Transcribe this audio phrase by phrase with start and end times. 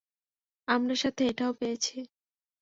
[0.67, 1.95] আমরা সাথে এটাও পেয়েছি।